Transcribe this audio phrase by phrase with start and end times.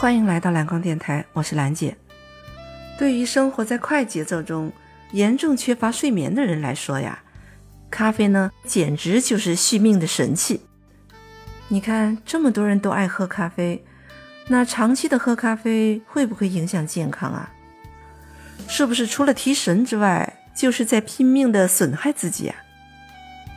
[0.00, 1.94] 欢迎来到蓝光电台，我是兰姐。
[2.98, 4.72] 对于生活在快节奏中、
[5.12, 7.22] 严重缺乏睡眠的人来说呀，
[7.90, 10.62] 咖啡呢简直就是续命的神器。
[11.68, 13.84] 你看，这么多人都爱喝咖啡，
[14.48, 17.50] 那长期的喝咖啡会不会影响健康啊？
[18.68, 22.56] 是不是除了提神之外，就是在拼命的损害自己啊？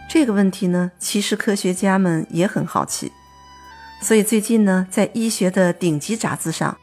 [0.09, 3.13] 这个问题呢，其实科学家们也很好奇。
[4.03, 6.77] 所以最近呢，在医学的顶级杂志上，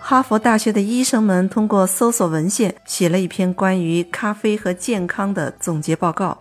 [0.00, 6.36] 哈佛大学的医生们通过搜索文献，写了一篇关于咖啡和健康的总结报告。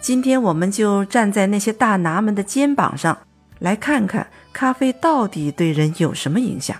[0.00, 3.18] 今天我们就站在那些大拿们的肩膀上，
[3.58, 6.76] 来看看咖啡到底对人有什么影响。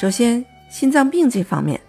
[0.00, 1.80] 首先，心脏病这方面，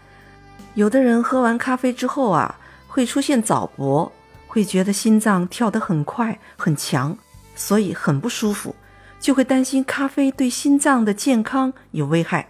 [0.73, 2.57] 有的人喝完咖啡之后啊，
[2.87, 4.11] 会出现早搏，
[4.47, 7.15] 会觉得心脏跳得很快很强，
[7.55, 8.75] 所以很不舒服。
[9.21, 12.49] 就会担心咖啡对心脏的健康有危害。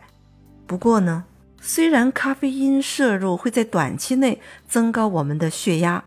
[0.66, 1.26] 不过呢，
[1.62, 6.04] 虽然咖啡因摄入会在短期内增高我们的血压，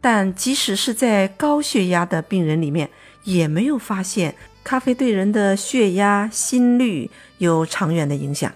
[0.00, 2.88] 但即使是在高血压的病人里面，
[3.24, 8.50] 也没有发现咖啡对人的血压、心率有长远的影响。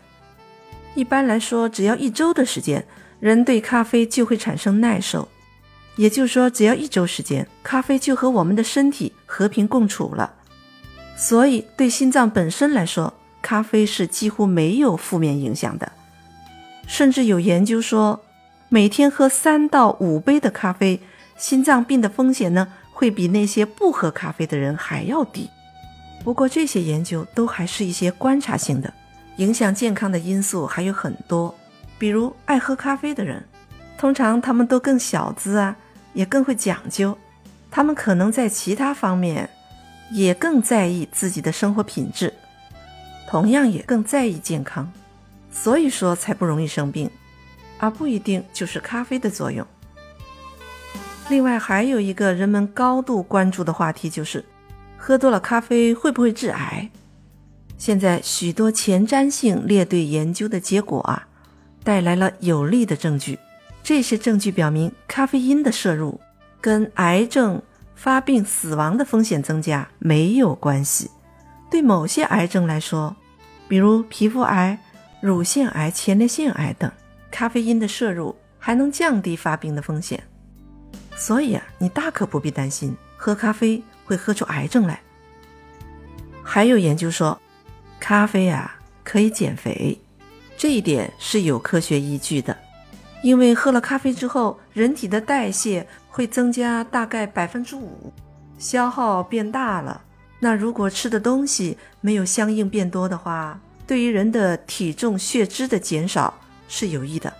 [0.95, 2.85] 一般来说，只要一周的时间，
[3.21, 5.29] 人对咖啡就会产生耐受。
[5.97, 10.35] 也就是说，只要一周时间，咖啡就和我们的身体和平共处了。
[11.21, 15.93] 所以，对心脏本身来说，咖啡是几乎没有负面影响的。
[16.89, 18.25] 甚至有研究说，
[18.71, 20.99] 每天喝三到五杯的咖啡，
[21.37, 25.51] 心脏病的风险呢，会比那些不喝咖啡的人还要低。
[26.25, 28.91] 不过，这些研究都还是一些观察性的，
[29.37, 31.55] 影响健康的因素还有很多。
[31.99, 33.45] 比如，爱喝咖啡的人，
[33.99, 35.77] 通常他们都更小资啊，
[36.15, 37.17] 也更会讲究，
[37.71, 39.51] 他们可能在其他方面。
[40.11, 42.35] 也更在意自己的生活品质，
[43.29, 44.91] 同样也更在意健康，
[45.53, 47.09] 所以说才不容易生病，
[47.79, 49.65] 而不一定就是咖啡的作用。
[51.29, 54.45] 另外还有一个人们高度关注的话题就是，
[54.97, 56.91] 喝多了咖啡会不会致癌？
[57.79, 61.29] 现在许多前瞻性列队研究的结果啊，
[61.85, 63.39] 带来了有力的证据。
[63.83, 66.21] 这些证据表明，咖啡因的摄入
[66.61, 67.63] 跟癌症。
[68.03, 71.11] 发病死亡的风险增加没有关系。
[71.71, 73.15] 对某些癌症来说，
[73.69, 74.79] 比如皮肤癌、
[75.21, 76.91] 乳腺癌、前列腺癌等，
[77.31, 80.19] 咖啡因的摄入还能降低发病的风险。
[81.15, 84.99] 所以啊，你大可不必担心喝咖啡会喝出癌症来。
[86.43, 87.39] 还有研究说，
[88.01, 90.01] 咖啡啊可以减肥，
[90.57, 92.57] 这一点是有科学依据的。
[93.23, 98.13] 因为喝了咖啡之后，人体的代谢会增加大概百分之五，
[98.59, 100.01] 消耗变大了。
[100.39, 106.33] 那如果吃的东西没有相应变多的话，对于人的体重、血脂的减少
[106.67, 107.31] 是有益的。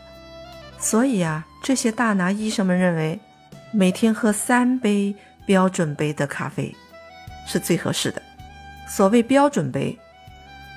[0.79, 3.19] 所以啊，这些大拿医生们认为，
[3.73, 5.15] 每天喝三杯
[5.47, 6.75] 标准杯的咖啡
[7.47, 8.21] 是最合适的。
[8.87, 9.99] 所谓标准杯，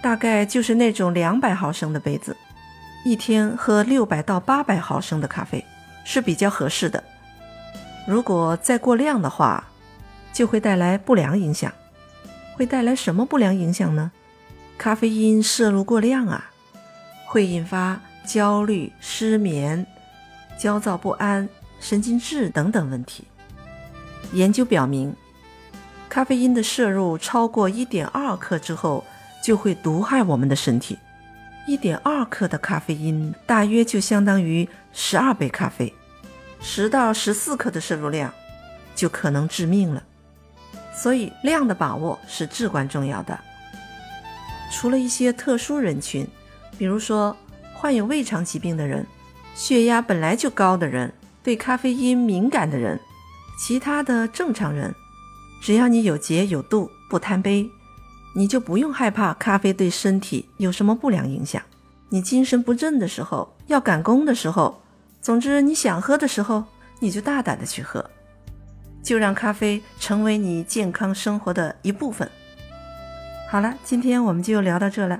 [0.01, 2.35] 大概就是那种两百毫升的杯子。
[3.03, 5.63] 一天喝六百到八百毫升的咖啡
[6.05, 7.03] 是比较合适的。
[8.07, 9.65] 如果再过量的话，
[10.31, 11.71] 就会带来不良影响。
[12.55, 14.11] 会带来什么不良影响呢？
[14.77, 16.51] 咖啡因摄入过量啊，
[17.25, 19.85] 会引发焦虑、失眠、
[20.57, 21.49] 焦躁不安、
[21.79, 23.25] 神经质等等问题。
[24.33, 25.15] 研究表明，
[26.07, 29.03] 咖啡因的摄入超过一点二克之后，
[29.43, 30.97] 就会毒害我们的身体。
[31.65, 35.93] 一点二克的咖啡因大约就相当于十二杯咖啡，
[36.61, 38.33] 十到十四克的摄入量
[38.95, 40.03] 就可能致命了。
[40.93, 43.39] 所以量的把握是至关重要的。
[44.71, 46.27] 除了一些特殊人群，
[46.77, 47.35] 比如说
[47.73, 49.05] 患有胃肠疾病的人、
[49.55, 52.99] 血压本来就高的人、对咖啡因敏感的人，
[53.57, 54.93] 其他的正常人，
[55.61, 57.69] 只要你有节有度，不贪杯。
[58.33, 61.61] 你就不用害怕咖啡对身体有什么不良影响。
[62.09, 64.81] 你精神不振的时候，要赶工的时候，
[65.21, 66.63] 总之你想喝的时候，
[66.99, 68.07] 你就大胆的去喝，
[69.01, 72.29] 就让咖啡成为你健康生活的一部分。
[73.49, 75.19] 好了，今天我们就聊到这了。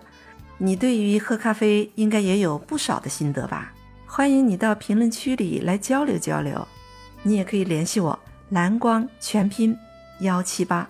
[0.57, 3.74] 你对于喝咖啡应该也有不少的心得吧？
[4.06, 6.68] 欢迎你到评论区里来交流交流。
[7.24, 8.18] 你也可以联系我，
[8.50, 9.75] 蓝光全拼
[10.19, 10.88] 幺七八。